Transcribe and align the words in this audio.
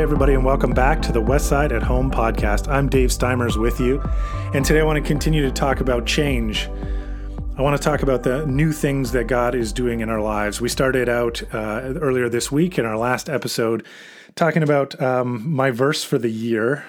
hey 0.00 0.04
everybody, 0.04 0.32
and 0.32 0.42
welcome 0.42 0.72
back 0.72 1.02
to 1.02 1.12
the 1.12 1.20
Westside 1.20 1.72
at 1.72 1.82
Home 1.82 2.10
podcast. 2.10 2.68
I'm 2.68 2.88
Dave 2.88 3.10
Steimers 3.10 3.60
with 3.60 3.78
you, 3.78 4.00
and 4.54 4.64
today 4.64 4.80
I 4.80 4.82
want 4.82 4.96
to 4.96 5.06
continue 5.06 5.42
to 5.42 5.52
talk 5.52 5.80
about 5.80 6.06
change. 6.06 6.70
I 7.58 7.60
want 7.60 7.76
to 7.76 7.82
talk 7.82 8.02
about 8.02 8.22
the 8.22 8.46
new 8.46 8.72
things 8.72 9.12
that 9.12 9.24
God 9.24 9.54
is 9.54 9.74
doing 9.74 10.00
in 10.00 10.08
our 10.08 10.22
lives. 10.22 10.58
We 10.58 10.70
started 10.70 11.10
out 11.10 11.42
uh, 11.52 11.92
earlier 12.00 12.30
this 12.30 12.50
week 12.50 12.78
in 12.78 12.86
our 12.86 12.96
last 12.96 13.28
episode 13.28 13.86
talking 14.36 14.62
about 14.62 14.98
um, 15.02 15.46
my 15.46 15.70
verse 15.70 16.02
for 16.02 16.16
the 16.16 16.30
year 16.30 16.86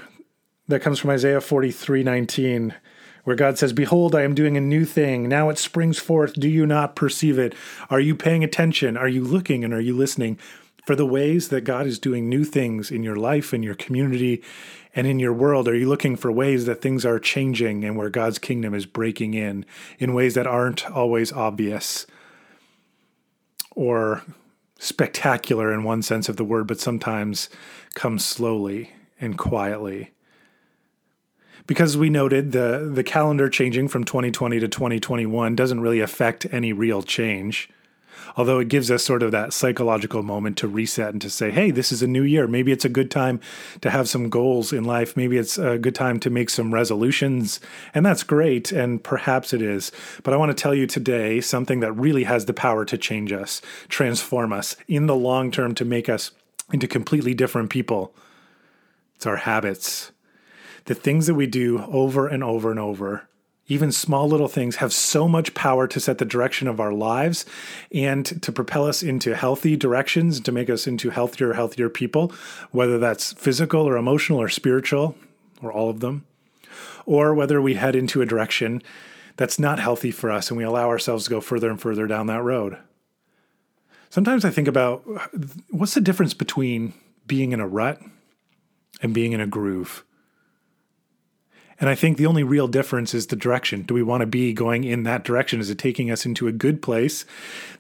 that 0.70 0.82
comes 0.82 0.98
from 0.98 1.10
Isaiah 1.10 1.42
43 1.42 2.04
19 2.04 2.76
where 3.26 3.36
God 3.36 3.58
says, 3.58 3.74
Behold, 3.74 4.16
I 4.16 4.22
am 4.22 4.34
doing 4.34 4.56
a 4.56 4.62
new 4.62 4.86
thing. 4.86 5.28
Now 5.28 5.50
it 5.50 5.58
springs 5.58 6.00
forth. 6.00 6.34
Do 6.36 6.48
you 6.48 6.66
not 6.66 6.96
perceive 6.96 7.38
it? 7.38 7.54
Are 7.90 8.00
you 8.00 8.16
paying 8.16 8.44
attention? 8.44 8.96
Are 8.96 9.10
you 9.10 9.24
looking 9.24 9.66
and 9.66 9.74
are 9.74 9.82
you 9.82 9.96
listening 9.96 10.40
for 10.86 10.96
the 10.96 11.06
ways 11.06 11.50
that 11.50 11.62
God 11.62 11.86
is 11.86 12.00
doing 12.00 12.28
new 12.28 12.44
things 12.44 12.92
in 12.92 13.04
your 13.04 13.16
life, 13.16 13.54
in 13.54 13.64
your 13.64 13.76
community, 13.76 14.42
and 14.96 15.08
in 15.08 15.20
your 15.20 15.34
world? 15.34 15.68
Are 15.68 15.76
you 15.76 15.88
looking 15.88 16.16
for 16.16 16.32
ways 16.32 16.66
that 16.66 16.82
things 16.82 17.06
are 17.06 17.20
changing 17.20 17.84
and 17.84 17.96
where 17.96 18.10
God's 18.10 18.40
kingdom 18.40 18.74
is 18.74 18.86
breaking 18.86 19.34
in 19.34 19.66
in 20.00 20.14
ways 20.14 20.34
that 20.34 20.48
aren't 20.48 20.90
always 20.90 21.32
obvious 21.32 22.08
or 23.76 24.24
spectacular 24.80 25.72
in 25.74 25.84
one 25.84 26.02
sense 26.02 26.28
of 26.28 26.38
the 26.38 26.44
word, 26.44 26.68
but 26.68 26.80
sometimes 26.80 27.50
come 27.94 28.18
slowly 28.20 28.92
and 29.20 29.38
quietly? 29.38 30.12
because 31.68 31.96
we 31.96 32.10
noted 32.10 32.52
the 32.52 32.90
the 32.94 33.04
calendar 33.04 33.50
changing 33.50 33.88
from 33.88 34.04
2020 34.04 34.60
to 34.60 34.68
2021 34.68 35.56
doesn't 35.56 35.80
really 35.80 36.00
affect 36.00 36.46
any 36.52 36.74
real 36.74 37.02
change 37.02 37.70
although 38.36 38.60
it 38.60 38.68
gives 38.68 38.90
us 38.92 39.04
sort 39.04 39.24
of 39.24 39.32
that 39.32 39.54
psychological 39.54 40.24
moment 40.24 40.58
to 40.58 40.68
reset 40.68 41.14
and 41.14 41.22
to 41.22 41.30
say 41.30 41.52
hey 41.52 41.72
this 41.72 41.92
is 41.92 42.02
a 42.02 42.08
new 42.08 42.24
year. 42.24 42.48
Maybe 42.48 42.72
it's 42.72 42.86
a 42.86 42.90
good 42.90 43.12
time 43.12 43.40
to 43.82 43.90
have 43.90 44.10
some 44.10 44.30
goals 44.30 44.74
in 44.74 44.84
life. 44.84 45.16
Maybe 45.18 45.38
it's 45.38 45.58
a 45.58 45.78
good 45.78 45.96
time 45.96 46.20
to 46.22 46.30
make 46.30 46.50
some 46.50 46.74
resolutions. 46.74 47.60
And 47.94 48.06
that's 48.06 48.24
great 48.24 48.72
and 48.72 49.04
perhaps 49.04 49.54
it 49.54 49.62
is. 49.62 49.92
But 50.24 50.34
i 50.34 50.38
want 50.38 50.56
to 50.56 50.62
tell 50.62 50.74
you 50.74 50.88
today 50.88 51.42
something 51.42 51.80
that 51.82 51.94
really 51.94 52.24
has 52.24 52.46
the 52.46 52.54
power 52.54 52.86
to 52.86 52.98
change 52.98 53.32
us 53.32 53.62
transform 53.90 54.54
us 54.54 54.76
in 54.88 55.08
the 55.08 55.16
long 55.16 55.52
term 55.52 55.76
to 55.76 55.86
make 55.86 56.10
us 56.10 56.32
into 56.72 56.88
completely 56.88 57.34
different 57.34 57.70
people. 57.70 58.14
It's 59.16 59.26
our 59.26 59.38
habits. 59.38 60.12
The 60.86 60.96
things 60.96 61.28
that 61.28 61.36
we 61.36 61.48
do 61.48 61.84
over 61.84 62.28
and 62.28 62.44
over 62.44 62.72
and 62.72 62.80
over, 62.80 63.28
even 63.72 63.90
small 63.90 64.28
little 64.28 64.50
things, 64.50 64.76
have 64.76 64.92
so 64.92 65.30
much 65.30 65.54
power 65.54 65.88
to 65.88 66.00
set 66.00 66.18
the 66.18 66.26
direction 66.26 66.68
of 66.68 66.82
our 66.82 66.92
lives 66.92 67.46
and 67.94 68.26
to 68.42 68.52
propel 68.52 68.86
us 68.86 69.02
into 69.02 69.34
healthy 69.34 69.78
directions, 69.78 70.42
to 70.42 70.52
make 70.52 70.70
us 70.70 70.88
into 70.88 71.10
healthier, 71.10 71.54
healthier 71.54 71.88
people, 71.88 72.34
whether 72.72 73.00
that's 73.00 73.32
physical 73.32 73.88
or 73.88 73.96
emotional 73.96 74.42
or 74.42 74.50
spiritual 74.50 75.16
or 75.62 75.72
all 75.72 75.90
of 75.90 76.02
them, 76.02 76.26
or 77.06 77.34
whether 77.34 77.62
we 77.62 77.76
head 77.76 77.96
into 77.96 78.22
a 78.22 78.26
direction 78.26 78.84
that's 79.38 79.58
not 79.58 79.80
healthy 79.80 80.12
for 80.12 80.30
us 80.30 80.50
and 80.50 80.58
we 80.58 80.66
allow 80.66 80.90
ourselves 80.90 81.24
to 81.24 81.30
go 81.30 81.40
further 81.40 81.70
and 81.70 81.80
further 81.80 82.08
down 82.08 82.28
that 82.28 82.44
road. 82.44 82.78
Sometimes 84.10 84.44
I 84.44 84.50
think 84.50 84.68
about 84.68 85.02
what's 85.70 85.94
the 85.94 86.02
difference 86.02 86.34
between 86.34 86.94
being 87.26 87.54
in 87.54 87.62
a 87.62 87.68
rut 87.68 88.02
and 89.02 89.14
being 89.14 89.32
in 89.32 89.40
a 89.40 89.48
groove. 89.48 90.04
And 91.82 91.90
I 91.90 91.96
think 91.96 92.18
the 92.18 92.28
only 92.28 92.44
real 92.44 92.68
difference 92.68 93.16
is 93.16 93.28
the 93.28 93.36
direction. 93.36 93.82
Do 93.82 93.96
we 93.96 94.04
want 94.04 94.22
to 94.22 94.28
be 94.28 94.54
going 94.54 94.84
in 94.84 95.02
that 95.04 95.24
direction? 95.24 95.60
Is 95.60 95.72
it 95.72 95.80
taking 95.80 96.12
us 96.12 96.28
into 96.28 96.48
a 96.48 96.52
good 96.52 96.82
place 96.82 97.26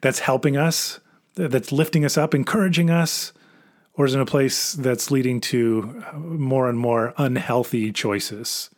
that's 0.01 0.19
helping 0.19 0.57
us, 0.57 0.99
that's 1.35 1.71
lifting 1.71 2.03
us 2.03 2.17
up, 2.17 2.33
encouraging 2.33 2.89
us? 2.89 3.31
Or 3.93 4.05
is 4.05 4.15
it 4.15 4.21
a 4.21 4.25
place 4.25 4.73
that's 4.73 5.11
leading 5.11 5.39
to 5.41 6.03
uh, 6.11 6.17
more 6.17 6.67
and 6.67 6.79
more 6.79 7.13
unhealthy 7.17 7.91
choices? 7.91 8.71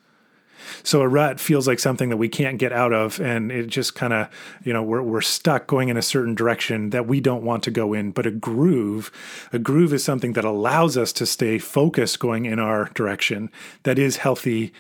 So 0.82 1.02
a 1.02 1.08
rut 1.08 1.40
feels 1.40 1.68
like 1.68 1.80
something 1.80 2.10
that 2.10 2.18
we 2.18 2.28
can't 2.28 2.58
get 2.58 2.74
out 2.74 2.92
of, 2.92 3.20
and 3.22 3.52
it 3.52 3.68
just 3.68 3.96
kind 3.96 4.12
of, 4.12 4.28
you 4.64 4.74
know, 4.74 4.82
we're 4.82 5.02
we're 5.02 5.22
stuck 5.22 5.68
going 5.68 5.90
in 5.90 5.98
a 5.98 6.02
certain 6.02 6.36
direction 6.36 6.90
that 6.90 7.06
we 7.06 7.20
don't 7.20 7.44
want 7.44 7.64
to 7.64 7.72
go 7.72 7.94
in. 7.94 8.12
But 8.12 8.26
a 8.26 8.32
groove, 8.32 9.12
a 9.52 9.60
groove 9.60 9.94
is 9.94 10.04
something 10.04 10.34
that 10.34 10.46
allows 10.46 10.98
us 10.98 11.12
to 11.14 11.26
stay 11.26 11.60
focused 11.60 12.20
going 12.20 12.46
in 12.46 12.60
our 12.60 12.90
direction 12.94 13.52
that 13.84 14.00
is 14.00 14.18
healthy 14.18 14.74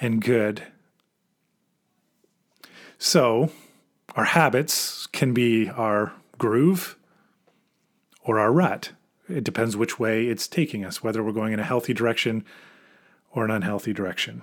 and 0.00 0.22
good. 0.22 0.62
So, 2.98 3.50
our 4.14 4.24
habits 4.24 5.06
can 5.06 5.34
be 5.34 5.68
our 5.68 6.12
groove 6.38 6.96
or 8.22 8.38
our 8.38 8.52
rut. 8.52 8.92
It 9.28 9.44
depends 9.44 9.76
which 9.76 9.98
way 9.98 10.26
it's 10.26 10.48
taking 10.48 10.84
us, 10.84 11.02
whether 11.02 11.22
we're 11.22 11.32
going 11.32 11.52
in 11.52 11.60
a 11.60 11.64
healthy 11.64 11.92
direction 11.92 12.44
or 13.32 13.44
an 13.44 13.50
unhealthy 13.50 13.92
direction. 13.92 14.42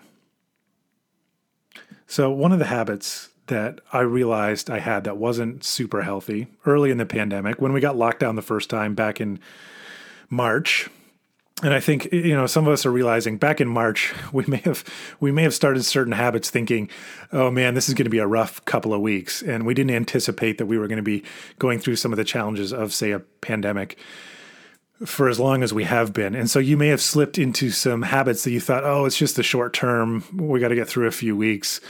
So, 2.05 2.31
one 2.31 2.51
of 2.51 2.59
the 2.59 2.65
habits 2.65 3.29
that 3.47 3.79
I 3.91 4.01
realized 4.01 4.69
I 4.69 4.79
had 4.79 5.03
that 5.03 5.17
wasn't 5.17 5.63
super 5.63 6.03
healthy 6.03 6.47
early 6.65 6.91
in 6.91 6.97
the 6.97 7.05
pandemic, 7.05 7.61
when 7.61 7.73
we 7.73 7.81
got 7.81 7.97
locked 7.97 8.19
down 8.19 8.35
the 8.35 8.41
first 8.41 8.69
time 8.69 8.95
back 8.95 9.19
in 9.19 9.39
March, 10.29 10.89
and 11.63 11.73
I 11.73 11.79
think 11.79 12.11
you 12.11 12.35
know 12.35 12.45
some 12.45 12.67
of 12.67 12.73
us 12.73 12.85
are 12.85 12.91
realizing 12.91 13.37
back 13.37 13.59
in 13.59 13.67
March 13.67 14.13
we 14.33 14.43
may 14.47 14.57
have 14.57 14.83
we 15.19 15.31
may 15.31 15.43
have 15.43 15.53
started 15.53 15.83
certain 15.83 16.13
habits 16.13 16.49
thinking, 16.49 16.89
oh 17.31 17.49
man, 17.49 17.73
this 17.73 17.87
is 17.87 17.95
going 17.95 18.05
to 18.05 18.11
be 18.11 18.19
a 18.19 18.27
rough 18.27 18.63
couple 18.65 18.93
of 18.93 19.01
weeks, 19.01 19.41
and 19.41 19.65
we 19.65 19.73
didn't 19.73 19.95
anticipate 19.95 20.57
that 20.57 20.65
we 20.65 20.77
were 20.77 20.87
going 20.87 20.97
to 20.97 21.03
be 21.03 21.23
going 21.59 21.79
through 21.79 21.95
some 21.95 22.13
of 22.13 22.17
the 22.17 22.23
challenges 22.23 22.71
of 22.71 22.93
say 22.93 23.11
a 23.11 23.19
pandemic 23.19 23.97
for 25.05 25.27
as 25.27 25.39
long 25.39 25.63
as 25.63 25.73
we 25.73 25.83
have 25.83 26.13
been. 26.13 26.35
And 26.35 26.49
so 26.49 26.59
you 26.59 26.77
may 26.77 26.87
have 26.87 27.01
slipped 27.01 27.37
into 27.37 27.71
some 27.71 28.03
habits 28.03 28.43
that 28.43 28.51
you 28.51 28.61
thought, 28.61 28.83
oh, 28.85 29.05
it's 29.05 29.17
just 29.17 29.35
the 29.35 29.43
short 29.43 29.73
term. 29.73 30.23
We 30.33 30.59
got 30.59 30.69
to 30.69 30.75
get 30.75 30.87
through 30.87 31.07
a 31.07 31.11
few 31.11 31.35
weeks. 31.35 31.81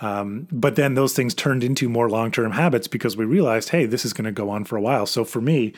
Um, 0.00 0.48
but 0.50 0.76
then 0.76 0.94
those 0.94 1.14
things 1.14 1.34
turned 1.34 1.64
into 1.64 1.88
more 1.88 2.10
long 2.10 2.30
term 2.30 2.52
habits 2.52 2.88
because 2.88 3.16
we 3.16 3.24
realized, 3.24 3.70
hey, 3.70 3.86
this 3.86 4.04
is 4.04 4.12
going 4.12 4.24
to 4.24 4.32
go 4.32 4.50
on 4.50 4.64
for 4.64 4.76
a 4.76 4.80
while. 4.80 5.06
So 5.06 5.24
for 5.24 5.40
me, 5.40 5.72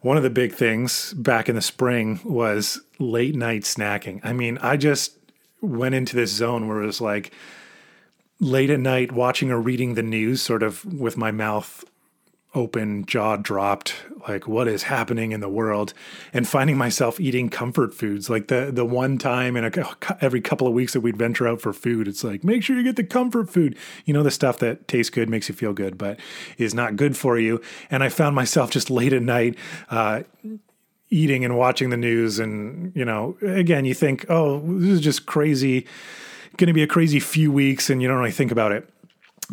one 0.00 0.16
of 0.16 0.22
the 0.22 0.30
big 0.30 0.52
things 0.52 1.12
back 1.14 1.48
in 1.48 1.54
the 1.54 1.62
spring 1.62 2.20
was 2.24 2.80
late 2.98 3.34
night 3.34 3.62
snacking. 3.62 4.20
I 4.22 4.32
mean, 4.32 4.58
I 4.58 4.76
just 4.76 5.16
went 5.60 5.94
into 5.94 6.14
this 6.14 6.30
zone 6.30 6.68
where 6.68 6.82
it 6.82 6.86
was 6.86 7.00
like 7.00 7.32
late 8.40 8.70
at 8.70 8.80
night 8.80 9.12
watching 9.12 9.50
or 9.50 9.60
reading 9.60 9.94
the 9.94 10.02
news, 10.02 10.40
sort 10.40 10.62
of 10.62 10.84
with 10.84 11.16
my 11.16 11.30
mouth 11.30 11.84
open, 12.54 13.04
jaw 13.04 13.36
dropped, 13.36 13.94
like 14.26 14.48
what 14.48 14.66
is 14.66 14.84
happening 14.84 15.32
in 15.32 15.40
the 15.40 15.48
world, 15.48 15.92
and 16.32 16.48
finding 16.48 16.76
myself 16.76 17.20
eating 17.20 17.48
comfort 17.48 17.94
foods. 17.94 18.30
Like 18.30 18.48
the 18.48 18.70
the 18.72 18.84
one 18.84 19.18
time 19.18 19.56
in 19.56 19.64
a, 19.64 19.70
every 20.20 20.40
couple 20.40 20.66
of 20.66 20.72
weeks 20.72 20.92
that 20.94 21.00
we'd 21.00 21.16
venture 21.16 21.46
out 21.46 21.60
for 21.60 21.72
food, 21.72 22.08
it's 22.08 22.24
like 22.24 22.44
make 22.44 22.62
sure 22.62 22.76
you 22.76 22.82
get 22.82 22.96
the 22.96 23.04
comfort 23.04 23.50
food. 23.50 23.76
You 24.04 24.14
know 24.14 24.22
the 24.22 24.30
stuff 24.30 24.58
that 24.58 24.88
tastes 24.88 25.10
good, 25.10 25.28
makes 25.28 25.48
you 25.48 25.54
feel 25.54 25.72
good, 25.72 25.98
but 25.98 26.18
is 26.56 26.74
not 26.74 26.96
good 26.96 27.16
for 27.16 27.38
you. 27.38 27.60
And 27.90 28.02
I 28.02 28.08
found 28.08 28.34
myself 28.34 28.70
just 28.70 28.90
late 28.90 29.12
at 29.12 29.22
night. 29.22 29.56
Uh, 29.90 30.22
eating 31.10 31.42
and 31.44 31.56
watching 31.56 31.88
the 31.88 31.96
news 31.96 32.38
and 32.38 32.92
you 32.94 33.02
know 33.02 33.34
again 33.40 33.86
you 33.86 33.94
think 33.94 34.26
oh 34.28 34.60
this 34.78 34.90
is 34.90 35.00
just 35.00 35.24
crazy 35.24 35.86
going 36.58 36.66
to 36.66 36.74
be 36.74 36.82
a 36.82 36.86
crazy 36.86 37.18
few 37.18 37.50
weeks 37.50 37.88
and 37.88 38.02
you 38.02 38.08
don't 38.08 38.18
really 38.18 38.30
think 38.30 38.52
about 38.52 38.72
it 38.72 38.86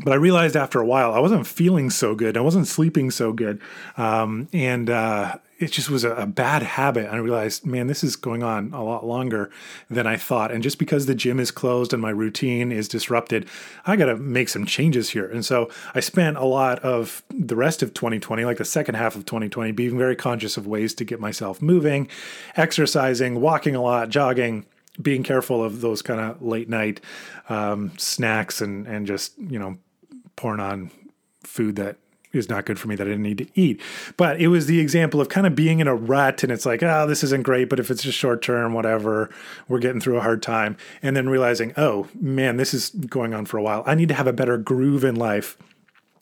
but 0.04 0.12
I 0.12 0.16
realized 0.16 0.56
after 0.56 0.80
a 0.80 0.86
while 0.86 1.14
I 1.14 1.20
wasn't 1.20 1.48
feeling 1.48 1.90
so 1.90 2.16
good. 2.16 2.38
I 2.38 2.42
wasn't 2.42 2.68
sleeping 2.68 3.12
so 3.12 3.32
good, 3.32 3.62
um, 3.98 4.48
and 4.52 4.90
uh, 4.90 5.38
it 5.58 5.72
just 5.72 5.90
was 5.90 6.04
a, 6.04 6.12
a, 6.16 6.26
bad 6.26 6.64
habit. 6.64 7.08
I 7.12 7.16
realized, 7.18 7.66
man, 7.66 7.88
this 7.88 8.04
is 8.04 8.18
going 8.18 8.44
on 8.44 8.74
a 8.74 8.84
lot 8.84 9.06
longer 9.06 9.50
than 9.90 10.06
I 10.06 10.18
thought. 10.18 10.52
And 10.52 10.62
just 10.62 10.78
because 10.78 11.06
the 11.06 11.16
gym 11.16 11.40
is 11.40 11.50
closed 11.50 11.94
and 11.94 12.02
my 12.02 12.10
routine 12.10 12.72
is 12.72 12.90
disrupted, 12.90 13.48
I 13.86 13.96
got 13.96 14.08
to 14.08 14.18
make 14.18 14.50
some 14.50 14.66
changes 14.66 15.12
here. 15.12 15.26
And 15.26 15.46
so 15.46 15.70
I 15.94 16.02
spent 16.02 16.38
a 16.38 16.44
lot 16.44 16.80
of 16.80 17.24
the 17.30 17.56
rest 17.56 17.82
of 17.82 17.94
2020, 17.94 18.44
like 18.44 18.58
the 18.58 18.66
second 18.66 18.96
half 18.96 19.16
of 19.16 19.26
2020, 19.26 19.72
being 19.72 19.98
very 19.98 20.16
conscious 20.16 20.58
of 20.58 20.68
ways 20.68 20.94
to 20.96 21.06
get 21.06 21.22
myself 21.22 21.62
moving, 21.62 22.10
exercising, 22.58 23.40
walking 23.40 23.76
a 23.76 23.82
lot, 23.82 24.10
jogging 24.10 24.66
being 25.02 25.24
careful 25.24 25.62
of 25.62 25.82
those 25.82 26.02
kind 26.02 26.22
of 26.22 26.42
late 26.42 26.70
night 26.70 27.02
um, 27.50 27.92
snacks 27.98 28.62
and 28.62 28.88
and 28.88 29.06
just 29.06 29.38
you 29.38 29.60
know 29.60 29.78
pouring 30.36 30.60
on 30.60 30.92
food 31.44 31.76
that 31.78 31.98
is 32.38 32.50
not 32.50 32.66
good 32.66 32.80
for 32.80 32.88
me 32.88 32.96
that 32.96 33.08
I 33.08 33.12
didn't 33.12 33.24
need 33.24 33.38
to 33.38 33.48
eat. 33.56 33.82
But 34.18 34.42
it 34.42 34.48
was 34.50 34.66
the 34.66 34.80
example 34.80 35.22
of 35.22 35.30
kind 35.30 35.48
of 35.48 35.56
being 35.56 35.80
in 35.80 35.88
a 35.88 35.96
rut 35.96 36.44
and 36.44 36.52
it's 36.52 36.66
like, 36.66 36.84
oh, 36.84 37.08
this 37.08 37.24
isn't 37.24 37.44
great, 37.44 37.70
but 37.70 37.80
if 37.80 37.90
it's 37.90 38.04
just 38.04 38.18
short 38.18 38.42
term, 38.42 38.74
whatever, 38.74 39.30
we're 39.68 39.80
getting 39.80 40.02
through 40.02 40.18
a 40.18 40.22
hard 40.22 40.44
time. 40.44 40.78
And 41.02 41.16
then 41.16 41.30
realizing, 41.30 41.74
oh 41.78 42.08
man, 42.20 42.58
this 42.58 42.74
is 42.74 42.90
going 42.90 43.34
on 43.34 43.46
for 43.46 43.58
a 43.58 43.64
while. 43.64 43.84
I 43.86 43.96
need 43.96 44.10
to 44.10 44.16
have 44.16 44.28
a 44.28 44.34
better 44.34 44.58
groove 44.58 45.04
in 45.04 45.16
life 45.16 45.58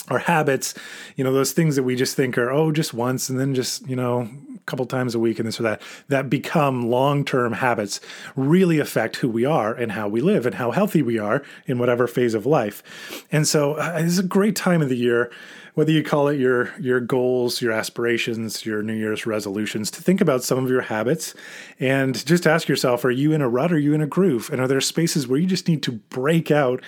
our 0.10 0.19
habits, 0.19 0.74
you 1.16 1.24
know, 1.24 1.31
those 1.31 1.54
things 1.54 1.77
that 1.77 1.83
we 1.83 1.95
just 1.95 2.16
think 2.16 2.38
are, 2.38 2.51
oh, 2.51 2.74
just 2.74 2.94
once 2.94 3.30
and 3.30 3.39
then 3.39 3.56
just, 3.56 3.88
you 3.88 3.95
know, 3.95 4.30
couple 4.65 4.86
times 4.86 5.15
a 5.15 5.19
week 5.19 5.39
and 5.39 5.48
this 5.48 5.60
or 5.60 5.63
that, 5.63 5.81
that 6.07 6.30
become 6.30 6.89
long 6.89 7.25
term 7.25 7.54
habits 7.54 8.00
really 8.36 8.80
affect 8.80 9.18
who 9.18 9.30
we 9.30 9.45
are 9.45 9.74
and 9.74 9.92
how 9.92 10.07
we 10.07 10.21
live 10.21 10.45
and 10.45 10.56
how 10.56 10.71
healthy 10.71 11.01
we 11.01 11.18
are 11.18 11.44
in 11.65 11.80
whatever 11.80 12.07
phase 12.07 12.33
of 12.33 12.45
life. 12.45 12.83
And 13.31 13.48
so 13.48 13.74
uh, 13.74 13.98
it's 14.00 14.19
a 14.19 14.24
great 14.24 14.56
time 14.56 14.81
of 14.81 14.89
the 14.89 14.98
year 14.98 15.31
whether 15.74 15.92
you 15.92 16.04
call 16.04 16.27
it 16.27 16.39
your 16.39 16.74
your 16.80 17.00
goals, 17.00 17.62
your 17.62 17.71
aspirations, 17.71 18.65
your 18.65 18.83
New 18.83 18.94
Year's 18.94 19.25
resolutions, 19.25 19.89
to 19.92 20.01
think 20.01 20.21
about 20.21 20.44
some 20.44 20.63
of 20.63 20.69
your 20.69 20.81
habits 20.81 21.33
and 21.80 22.25
just 22.25 22.45
ask 22.45 22.68
yourself: 22.68 23.04
Are 23.06 23.12
you 23.12 23.31
in 23.33 23.42
a 23.42 23.50
rut? 23.50 23.71
Are 23.74 23.80
you 23.80 23.94
in 23.94 24.01
a 24.01 24.07
groove? 24.07 24.50
And 24.51 24.62
are 24.62 24.68
there 24.68 24.81
spaces 24.81 25.27
where 25.27 25.39
you 25.39 25.48
just 25.48 25.68
need 25.68 25.83
to 25.83 25.92
break 25.92 26.51
out? 26.51 26.83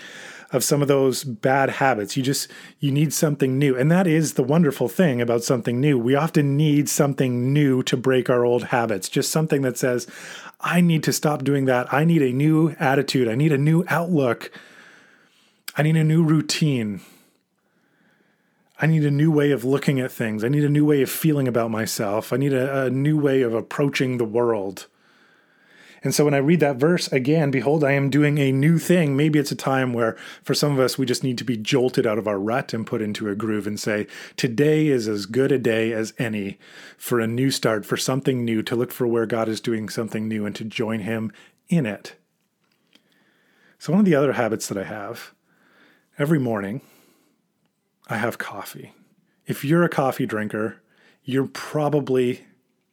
Of 0.51 0.63
some 0.63 0.81
of 0.81 0.88
those 0.88 1.24
bad 1.24 1.69
habits. 1.69 2.15
You 2.15 2.24
just 2.24 2.50
you 2.80 2.92
need 2.92 3.13
something 3.13 3.57
new. 3.57 3.75
And 3.75 3.92
that 3.92 4.07
is 4.07 4.33
the 4.33 4.44
wonderful 4.44 4.88
thing 4.88 5.21
about 5.21 5.44
something 5.44 5.80
new. 5.80 5.97
We 5.97 6.15
often 6.15 6.56
need 6.56 6.89
something 6.89 7.53
new 7.53 7.83
to 7.83 7.97
break 7.97 8.30
our 8.30 8.45
old 8.45 8.65
habits. 8.65 9.09
Just 9.09 9.31
something 9.31 9.62
that 9.63 9.77
says, 9.77 10.07
I 10.62 10.81
need 10.81 11.03
to 11.03 11.13
stop 11.13 11.44
doing 11.44 11.65
that. 11.65 11.92
I 11.94 12.06
need 12.06 12.21
a 12.21 12.31
new 12.31 12.75
attitude. 12.80 13.27
I 13.27 13.36
need 13.36 13.51
a 13.51 13.57
new 13.57 13.83
outlook. 13.88 14.51
I 15.77 15.83
need 15.83 15.97
a 15.97 16.03
new 16.03 16.24
routine. 16.24 17.01
I 18.80 18.88
need 18.88 19.06
a 19.06 19.12
new 19.12 19.31
way 19.31 19.51
of 19.51 19.63
looking 19.63 20.00
at 20.00 20.12
things. 20.12 20.44
I 20.44 20.50
need 20.50 20.63
a 20.63 20.69
new 20.69 20.86
way 20.86 21.01
of 21.01 21.09
feeling 21.09 21.47
about 21.47 21.71
myself. 21.71 22.33
I 22.33 22.38
need 22.38 22.53
a, 22.53 22.86
a 22.86 22.89
new 22.89 23.18
way 23.18 23.42
of 23.42 23.53
approaching 23.53 24.18
the 24.18 24.25
world. 24.25 24.88
And 26.06 26.13
so 26.13 26.24
when 26.24 26.36
I 26.36 26.38
read 26.38 26.60
that 26.60 26.75
verse 26.75 27.12
again, 27.12 27.50
behold, 27.50 27.84
I 27.84 27.94
am 27.94 28.12
doing 28.12 28.38
a 28.38 28.52
new 28.52 28.78
thing. 28.78 29.18
Maybe 29.18 29.40
it's 29.40 29.52
a 29.52 29.56
time 29.56 29.92
where 29.92 30.16
for 30.44 30.54
some 30.54 30.72
of 30.72 30.80
us, 30.80 31.00
we 31.00 31.06
just 31.07 31.24
need 31.24 31.40
to 31.40 31.44
be 31.44 31.57
jolted 31.57 32.06
out 32.06 32.19
of 32.19 32.28
our 32.28 32.40
rut 32.40 32.75
and 32.75 32.86
put 32.86 33.02
into 33.02 33.28
a 33.28 33.34
groove 33.34 33.66
and 33.66 33.80
say, 33.80 34.06
today 34.38 34.86
is 34.86 35.07
as 35.07 35.25
good 35.25 35.52
a 35.52 35.57
day 35.57 35.94
as 35.94 36.13
any 36.19 36.60
for 36.96 37.19
a 37.19 37.25
new 37.25 37.50
start, 37.50 37.88
for 37.88 37.98
something 37.98 38.46
new, 38.46 38.62
to 38.62 38.75
look 38.75 38.92
for 38.92 39.07
where 39.07 39.25
God 39.25 39.50
is 39.50 39.60
doing 39.60 39.90
something 39.90 40.28
new 40.28 40.46
and 40.46 40.56
to 40.57 40.63
join 40.63 41.00
Him 41.00 41.31
in 41.69 41.88
it. 41.88 42.13
So, 43.80 43.92
one 43.92 44.02
of 44.02 44.06
the 44.06 44.13
other 44.13 44.34
habits 44.34 44.68
that 44.68 44.78
I 44.78 44.84
have 44.84 45.34
every 46.19 46.40
morning, 46.40 46.81
I 48.07 48.18
have 48.18 48.38
coffee. 48.38 48.94
If 49.48 49.66
you're 49.66 49.84
a 49.84 49.90
coffee 49.90 50.28
drinker, 50.28 50.84
you're 51.24 51.48
probably 51.48 52.46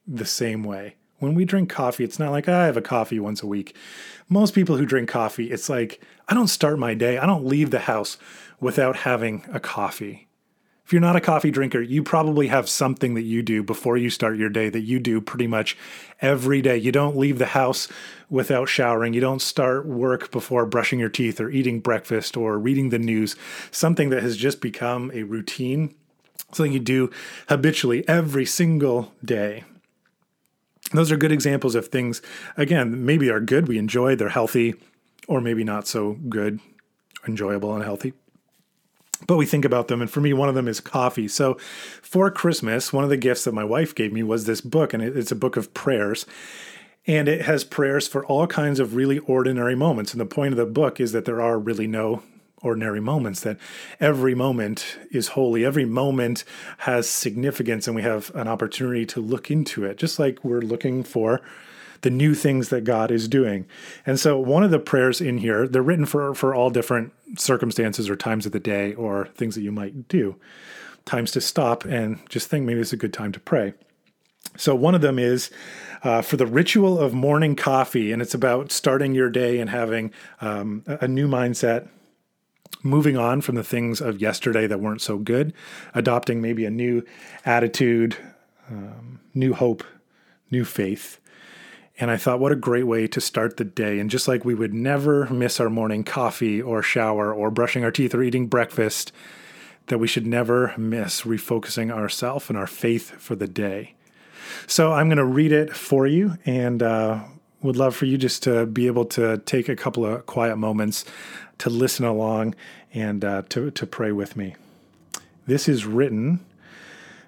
the 0.07 0.25
same 0.25 0.63
way 0.63 0.95
when 1.23 1.35
we 1.35 1.45
drink 1.45 1.69
coffee, 1.69 2.03
it's 2.03 2.19
not 2.19 2.31
like 2.31 2.47
ah, 2.47 2.61
I 2.61 2.65
have 2.65 2.77
a 2.77 2.81
coffee 2.81 3.19
once 3.19 3.41
a 3.41 3.47
week. 3.47 3.75
Most 4.29 4.53
people 4.53 4.77
who 4.77 4.85
drink 4.85 5.09
coffee, 5.09 5.51
it's 5.51 5.69
like 5.69 6.01
I 6.27 6.33
don't 6.33 6.47
start 6.47 6.77
my 6.77 6.93
day, 6.93 7.17
I 7.17 7.25
don't 7.25 7.45
leave 7.45 7.71
the 7.71 7.79
house 7.79 8.17
without 8.59 8.97
having 8.97 9.45
a 9.51 9.59
coffee. 9.59 10.27
If 10.85 10.91
you're 10.91 11.01
not 11.01 11.15
a 11.15 11.21
coffee 11.21 11.49
drinker, 11.49 11.81
you 11.81 12.03
probably 12.03 12.47
have 12.47 12.67
something 12.67 13.13
that 13.13 13.21
you 13.21 13.41
do 13.41 13.63
before 13.63 13.95
you 13.95 14.09
start 14.09 14.37
your 14.37 14.49
day 14.49 14.67
that 14.67 14.81
you 14.81 14.99
do 14.99 15.21
pretty 15.21 15.47
much 15.47 15.77
every 16.21 16.61
day. 16.61 16.75
You 16.75 16.91
don't 16.91 17.17
leave 17.17 17.39
the 17.39 17.47
house 17.47 17.87
without 18.29 18.67
showering. 18.67 19.13
You 19.13 19.21
don't 19.21 19.41
start 19.41 19.85
work 19.85 20.29
before 20.29 20.65
brushing 20.65 20.99
your 20.99 21.07
teeth 21.07 21.39
or 21.39 21.49
eating 21.49 21.79
breakfast 21.79 22.35
or 22.35 22.59
reading 22.59 22.89
the 22.89 22.99
news. 22.99 23.37
Something 23.71 24.09
that 24.09 24.23
has 24.23 24.35
just 24.35 24.59
become 24.59 25.09
a 25.13 25.23
routine, 25.23 25.95
something 26.51 26.73
you 26.73 26.79
do 26.79 27.09
habitually 27.47 28.05
every 28.09 28.45
single 28.45 29.13
day 29.23 29.63
those 30.97 31.11
are 31.11 31.17
good 31.17 31.31
examples 31.31 31.75
of 31.75 31.87
things, 31.87 32.21
again, 32.57 33.05
maybe 33.05 33.29
are 33.29 33.39
good, 33.39 33.67
we 33.67 33.77
enjoy, 33.77 34.15
they're 34.15 34.29
healthy, 34.29 34.75
or 35.27 35.41
maybe 35.41 35.63
not 35.63 35.87
so 35.87 36.13
good, 36.29 36.59
enjoyable, 37.27 37.73
and 37.73 37.83
healthy. 37.83 38.13
But 39.25 39.37
we 39.37 39.45
think 39.45 39.63
about 39.63 39.87
them, 39.87 40.01
and 40.01 40.11
for 40.11 40.21
me, 40.21 40.33
one 40.33 40.49
of 40.49 40.55
them 40.55 40.67
is 40.67 40.79
coffee. 40.79 41.27
So 41.27 41.55
for 42.01 42.29
Christmas, 42.29 42.91
one 42.91 43.03
of 43.03 43.09
the 43.09 43.17
gifts 43.17 43.45
that 43.45 43.53
my 43.53 43.63
wife 43.63 43.95
gave 43.95 44.11
me 44.11 44.23
was 44.23 44.45
this 44.45 44.61
book, 44.61 44.93
and 44.93 45.01
it's 45.01 45.31
a 45.31 45.35
book 45.35 45.55
of 45.55 45.73
prayers. 45.73 46.25
And 47.05 47.27
it 47.27 47.41
has 47.41 47.63
prayers 47.63 48.07
for 48.07 48.25
all 48.25 48.47
kinds 48.47 48.79
of 48.79 48.95
really 48.95 49.19
ordinary 49.19 49.75
moments. 49.75 50.13
And 50.13 50.21
the 50.21 50.25
point 50.25 50.53
of 50.53 50.57
the 50.57 50.65
book 50.65 50.99
is 50.99 51.11
that 51.11 51.25
there 51.25 51.41
are 51.41 51.59
really 51.59 51.87
no 51.87 52.23
ordinary 52.63 52.99
moments, 52.99 53.41
that 53.41 53.57
every 53.99 54.33
moment 54.33 54.97
is 55.11 55.29
holy, 55.29 55.63
every 55.63 55.85
moment 55.85 56.43
has 56.79 57.07
significance, 57.07 57.87
and 57.87 57.95
we 57.95 58.01
have 58.01 58.31
an 58.33 58.47
opportunity 58.47 59.05
to 59.05 59.21
look 59.21 59.51
into 59.51 59.85
it, 59.85 59.97
just 59.97 60.17
like 60.17 60.43
we're 60.43 60.61
looking 60.61 61.03
for 61.03 61.41
the 62.01 62.09
new 62.09 62.35
things 62.35 62.69
that 62.69 62.83
God 62.83 63.11
is 63.11 63.27
doing. 63.27 63.65
And 64.05 64.19
so 64.19 64.37
one 64.37 64.63
of 64.63 64.71
the 64.71 64.79
prayers 64.79 65.21
in 65.21 65.37
here, 65.37 65.67
they're 65.67 65.81
written 65.81 66.05
for 66.05 66.33
for 66.33 66.53
all 66.53 66.69
different 66.69 67.13
circumstances 67.37 68.09
or 68.09 68.15
times 68.15 68.45
of 68.45 68.51
the 68.51 68.59
day 68.59 68.93
or 68.93 69.27
things 69.35 69.55
that 69.55 69.61
you 69.61 69.71
might 69.71 70.07
do. 70.07 70.35
Times 71.05 71.31
to 71.31 71.41
stop 71.41 71.85
and 71.85 72.19
just 72.29 72.49
think 72.49 72.65
maybe 72.65 72.81
it's 72.81 72.93
a 72.93 72.97
good 72.97 73.13
time 73.13 73.31
to 73.31 73.39
pray. 73.39 73.73
So 74.57 74.75
one 74.75 74.95
of 74.95 75.01
them 75.01 75.17
is 75.17 75.49
uh, 76.03 76.21
for 76.21 76.37
the 76.37 76.45
ritual 76.45 76.99
of 76.99 77.13
morning 77.13 77.55
coffee, 77.55 78.11
and 78.11 78.21
it's 78.21 78.33
about 78.33 78.71
starting 78.71 79.15
your 79.15 79.29
day 79.29 79.59
and 79.59 79.69
having 79.69 80.11
um, 80.41 80.83
a 80.85 81.07
new 81.07 81.27
mindset, 81.27 81.87
moving 82.81 83.17
on 83.17 83.41
from 83.41 83.55
the 83.55 83.63
things 83.63 84.01
of 84.01 84.21
yesterday 84.21 84.67
that 84.67 84.79
weren't 84.79 85.01
so 85.01 85.17
good, 85.17 85.53
adopting 85.93 86.41
maybe 86.41 86.65
a 86.65 86.71
new 86.71 87.03
attitude, 87.45 88.17
um, 88.69 89.19
new 89.33 89.53
hope, 89.53 89.83
new 90.49 90.65
faith. 90.65 91.19
And 91.99 92.09
I 92.09 92.17
thought, 92.17 92.39
what 92.39 92.51
a 92.51 92.55
great 92.55 92.87
way 92.87 93.07
to 93.07 93.21
start 93.21 93.57
the 93.57 93.63
day. 93.63 93.99
And 93.99 94.09
just 94.09 94.27
like 94.27 94.43
we 94.43 94.55
would 94.55 94.73
never 94.73 95.27
miss 95.29 95.59
our 95.59 95.69
morning 95.69 96.03
coffee 96.03 96.61
or 96.61 96.81
shower 96.81 97.33
or 97.33 97.51
brushing 97.51 97.83
our 97.83 97.91
teeth 97.91 98.15
or 98.15 98.23
eating 98.23 98.47
breakfast, 98.47 99.11
that 99.87 99.99
we 99.99 100.07
should 100.07 100.25
never 100.25 100.73
miss 100.77 101.21
refocusing 101.21 101.91
ourself 101.91 102.49
and 102.49 102.57
our 102.57 102.67
faith 102.67 103.11
for 103.21 103.35
the 103.35 103.47
day. 103.47 103.93
So 104.65 104.93
I'm 104.93 105.07
going 105.07 105.17
to 105.17 105.25
read 105.25 105.51
it 105.51 105.75
for 105.75 106.07
you 106.07 106.37
and 106.45 106.81
uh, 106.81 107.23
would 107.63 107.77
love 107.77 107.95
for 107.95 108.05
you 108.05 108.17
just 108.17 108.43
to 108.43 108.65
be 108.65 108.87
able 108.87 109.05
to 109.05 109.37
take 109.39 109.69
a 109.69 109.75
couple 109.75 110.05
of 110.05 110.25
quiet 110.25 110.57
moments 110.57 111.05
to 111.59 111.69
listen 111.69 112.05
along 112.05 112.55
and 112.93 113.23
uh, 113.23 113.41
to, 113.49 113.71
to 113.71 113.87
pray 113.87 114.11
with 114.11 114.35
me. 114.35 114.55
This 115.45 115.67
is 115.67 115.85
written 115.85 116.45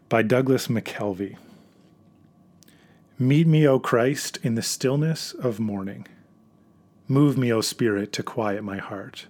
by 0.10 0.22
Douglas 0.22 0.68
McKelvey. 0.68 1.38
Meet 3.18 3.48
me, 3.48 3.66
O 3.68 3.80
Christ, 3.80 4.38
in 4.44 4.56
the 4.56 4.62
stillness 4.62 5.34
of 5.34 5.60
morning. 5.60 6.06
Move 7.08 7.38
me, 7.38 7.52
O 7.52 7.62
Spirit, 7.62 8.12
to 8.14 8.24
quiet 8.24 8.64
my 8.64 8.78
heart. 8.78 9.28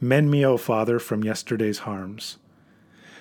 Mend 0.00 0.30
me, 0.30 0.44
O 0.44 0.56
Father, 0.56 0.98
from 0.98 1.22
yesterday's 1.22 1.80
harms. 1.80 2.38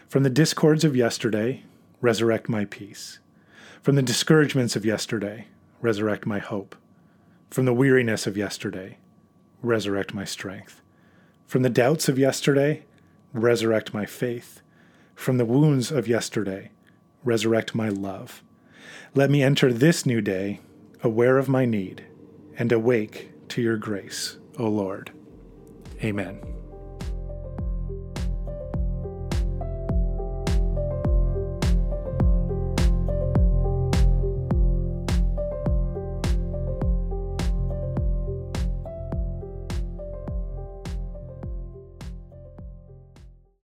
From 0.08 0.24
the 0.24 0.30
discords 0.30 0.84
of 0.84 0.96
yesterday, 0.96 1.64
resurrect 2.02 2.50
my 2.50 2.66
peace. 2.66 3.20
From 3.84 3.96
the 3.96 4.02
discouragements 4.02 4.76
of 4.76 4.86
yesterday, 4.86 5.48
resurrect 5.82 6.26
my 6.26 6.40
hope. 6.40 6.76
From 7.50 7.66
the 7.66 7.74
weariness 7.74 8.28
of 8.28 8.38
yesterday, 8.38 8.98
resurrect 9.62 10.14
my 10.14 10.26
strength. 10.26 10.82
From 11.46 11.62
the 11.62 11.70
doubts 11.70 12.10
of 12.10 12.20
yesterday, 12.20 12.84
resurrect 13.34 13.94
my 13.94 14.06
faith. 14.06 14.62
From 15.16 15.38
the 15.38 15.46
wounds 15.46 15.92
of 15.92 16.08
yesterday, 16.08 16.72
resurrect 17.24 17.74
my 17.74 17.90
love. 17.90 18.44
Let 19.16 19.30
me 19.30 19.42
enter 19.42 19.72
this 19.72 20.06
new 20.06 20.22
day 20.22 20.60
aware 21.04 21.38
of 21.38 21.48
my 21.48 21.66
need 21.66 22.06
and 22.58 22.72
awake 22.72 23.32
to 23.50 23.62
your 23.62 23.77
grace, 23.77 24.38
O 24.60 24.68
Lord. 24.68 25.12
Amen. 26.04 26.39